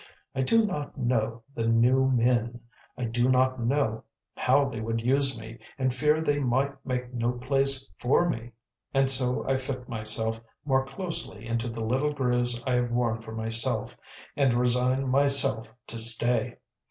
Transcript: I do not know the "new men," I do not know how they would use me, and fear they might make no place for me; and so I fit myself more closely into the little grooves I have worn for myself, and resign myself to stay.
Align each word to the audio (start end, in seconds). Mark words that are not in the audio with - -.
I 0.33 0.41
do 0.41 0.65
not 0.65 0.97
know 0.97 1.43
the 1.53 1.67
"new 1.67 2.09
men," 2.09 2.61
I 2.97 3.03
do 3.03 3.29
not 3.29 3.59
know 3.63 4.03
how 4.35 4.67
they 4.67 4.81
would 4.81 4.99
use 4.99 5.39
me, 5.39 5.59
and 5.77 5.93
fear 5.93 6.21
they 6.21 6.39
might 6.39 6.73
make 6.83 7.13
no 7.13 7.33
place 7.33 7.93
for 7.99 8.27
me; 8.27 8.53
and 8.95 9.11
so 9.11 9.45
I 9.47 9.57
fit 9.57 9.87
myself 9.87 10.39
more 10.65 10.83
closely 10.87 11.45
into 11.45 11.69
the 11.69 11.85
little 11.85 12.13
grooves 12.13 12.59
I 12.65 12.73
have 12.73 12.89
worn 12.89 13.21
for 13.21 13.33
myself, 13.35 13.95
and 14.35 14.59
resign 14.59 15.07
myself 15.07 15.67
to 15.85 15.99
stay. 15.99 16.57